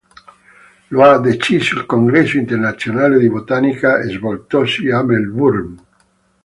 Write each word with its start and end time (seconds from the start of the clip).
Lo 0.87 1.03
ha 1.03 1.19
deciso 1.19 1.77
il 1.77 1.85
congresso 1.85 2.35
internazionale 2.37 3.19
di 3.19 3.29
botanica 3.29 4.01
svoltosi 4.09 4.89
a 4.89 5.03
Melbourne. 5.03 5.75